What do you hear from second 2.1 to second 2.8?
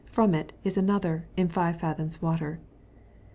water.